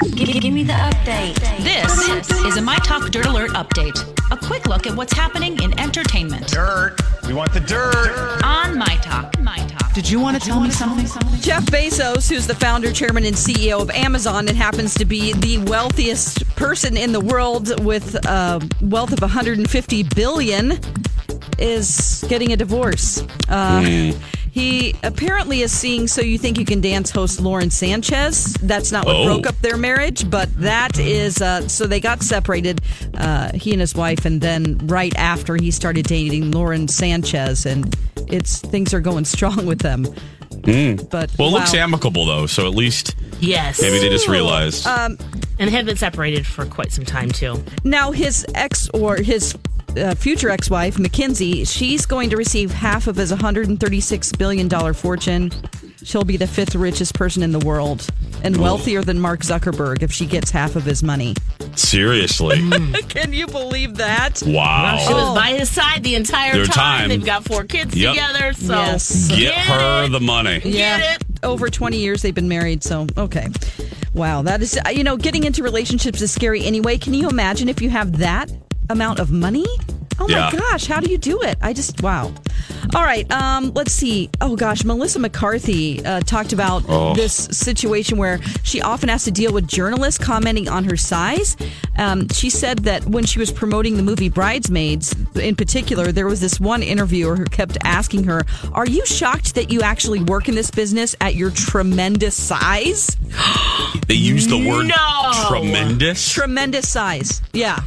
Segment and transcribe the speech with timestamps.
[0.00, 1.34] Give, give me the update.
[1.62, 3.98] This is a My Talk Dirt Alert update.
[4.30, 6.46] A quick look at what's happening in entertainment.
[6.48, 6.96] Dirt.
[7.26, 8.42] We want the dirt.
[8.44, 9.38] On My Talk.
[9.40, 9.92] My Talk.
[9.94, 11.04] Did you want to tell me something?
[11.40, 15.58] Jeff Bezos, who's the founder, chairman, and CEO of Amazon, and happens to be the
[15.58, 20.78] wealthiest person in the world with a wealth of 150 billion,
[21.58, 23.22] is getting a divorce.
[23.48, 24.12] Uh,
[24.50, 28.54] He apparently is seeing So You Think You Can Dance host Lauren Sanchez.
[28.62, 29.24] That's not what Oh.
[29.26, 32.80] broke up their marriage, but that is uh, so they got separated,
[33.16, 37.94] uh, he and his wife, and then right after he started dating Lauren Sanchez, and
[38.28, 40.02] it's things are going strong with them.
[41.10, 43.80] But Well, it looks amicable though, so at least Yes.
[43.80, 44.86] maybe they just realized.
[44.86, 45.16] Um,
[45.58, 47.62] and had been separated for quite some time too.
[47.84, 49.54] Now, his ex or his
[49.98, 55.50] uh, future ex wife, Mackenzie, she's going to receive half of his $136 billion fortune.
[56.04, 58.06] She'll be the fifth richest person in the world
[58.44, 61.34] and wealthier than Mark Zuckerberg if she gets half of his money.
[61.74, 62.58] Seriously,
[63.08, 64.42] Can you believe that?
[64.46, 64.96] wow.
[64.98, 67.00] She was by his side the entire Their time.
[67.00, 67.08] time.
[67.08, 68.14] They've got four kids Yep.
[68.14, 68.52] together.
[68.54, 69.28] So Yes.
[69.28, 70.08] Get her it.
[70.10, 70.60] the money.
[70.64, 71.14] Yeah.
[71.14, 71.22] it.
[71.42, 73.48] Over 20 years they've been married, so okay.
[74.14, 76.98] Wow, that is, uh, you know, getting into relationships is scary anyway.
[76.98, 78.50] Can you imagine if you have that
[78.90, 79.66] amount of money?
[80.20, 80.50] Oh my Yeah.
[80.50, 81.56] gosh, how do you do it?
[81.62, 82.32] I just, wow.
[82.94, 84.30] All right, um, let's see.
[84.40, 87.14] Oh gosh, Melissa McCarthy uh, talked about Oh.
[87.14, 91.56] this situation where she often has to deal with journalists commenting on her size.
[91.98, 96.40] Um, she said that when she was promoting the movie Bridesmaids, in particular, there was
[96.40, 100.56] this one interviewer who kept asking her, Are you shocked that you actually work in
[100.56, 103.16] this business at your tremendous size?
[104.08, 105.32] They use the word No.
[105.48, 106.32] tremendous.
[106.32, 107.40] Tremendous size.
[107.52, 107.80] Yeah.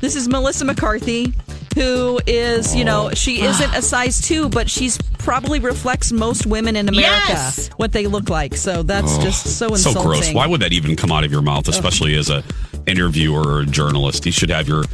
[0.00, 1.32] This is Melissa McCarthy,
[1.74, 3.14] who is, you know, oh.
[3.14, 7.68] she isn't a size two, but she's probably reflects most women in America, Yes.
[7.76, 8.54] what they look like.
[8.56, 9.22] So that's oh.
[9.22, 10.02] just so insulting.
[10.02, 10.32] so gross.
[10.32, 12.42] Why would that even come out of your mouth, especially as a
[12.86, 14.24] interviewer or a journalist?
[14.24, 14.84] You should have your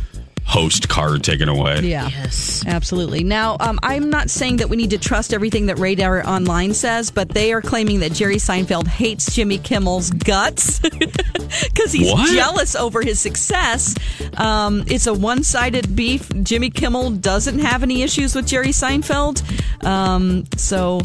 [0.47, 1.81] host card taken away.
[1.81, 2.09] Yeah.
[2.09, 2.62] Yes.
[2.66, 3.25] Absolutely.
[3.25, 7.10] Now, um, I'm not saying that we need to trust everything that Radar Online says,
[7.10, 12.31] but they are claiming that Jerry Seinfeld hates Jimmy Kimmel's guts because he's What?
[12.34, 13.94] jealous over his success.
[14.37, 16.28] Um, it's a one sided beef.
[16.43, 19.43] Jimmy Kimmel doesn't have any issues with Jerry Seinfeld.
[19.84, 21.00] Um, so,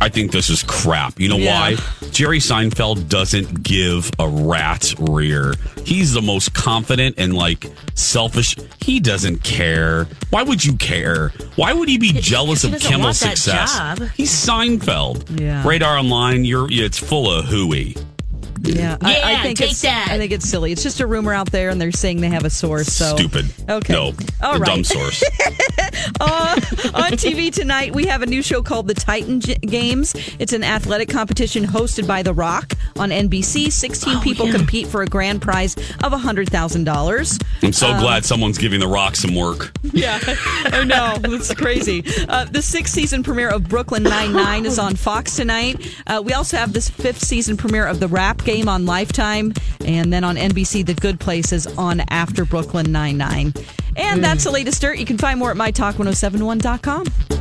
[0.00, 1.18] I think this is crap.
[1.20, 1.58] You know Yeah.
[1.60, 1.76] why?
[2.10, 5.54] Jerry Seinfeld doesn't give a rat's rear.
[5.84, 8.56] He's the most confident and like selfish.
[8.80, 10.06] He doesn't care.
[10.30, 11.32] Why would you care?
[11.56, 13.78] Why would he be jealous he of Kimmel's success?
[14.16, 15.40] He's Seinfeld.
[15.40, 15.66] Yeah.
[15.66, 17.96] Radar Online, you're it's full of hooey.
[18.76, 20.08] Yeah, I, I think take it's, that.
[20.10, 20.72] I think it's silly.
[20.72, 22.92] It's just a rumor out there, and they're saying they have a source.
[22.92, 23.46] So Stupid.
[23.68, 23.92] Okay.
[23.92, 24.12] No.
[24.42, 24.66] All a right.
[24.66, 25.22] dumb source.
[26.20, 26.54] Uh,
[26.94, 30.14] on TV tonight, we have a new show called The Titan G- Games.
[30.38, 33.72] It's an athletic competition hosted by The Rock on NBC.
[33.72, 34.52] 16 Oh, people yeah.
[34.52, 37.42] compete for a grand prize of $100,000.
[37.62, 39.72] I'm so Um, glad someone's giving the rock some work.
[39.92, 41.16] Yeah, I know.
[41.34, 42.04] It's crazy.
[42.28, 45.84] Uh, the sixth season premiere of Brooklyn Nine-Nine is on Fox tonight.
[46.06, 49.52] Uh, we also have this fifth season premiere of The Rap Game on Lifetime.
[49.84, 53.54] And then on NBC, The Good Place is on after Brooklyn Nine-Nine.
[53.96, 54.98] And that's the latest dirt.
[54.98, 57.39] You can find more at mytalk1071.com.